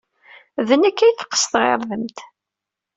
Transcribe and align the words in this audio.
D 0.67 0.69
nekk 0.81 0.99
ay 1.01 1.13
teqqes 1.15 1.43
tɣirdemt. 1.51 2.17